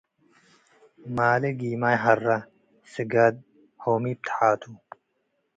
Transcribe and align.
ማሌ 1.15 1.43
ጊማይ 1.59 1.95
ሀረ 2.03 2.25
ስጋድ 2.91 3.35
ሆሜብ 3.83 4.19
ተሓቱ። 4.27 4.61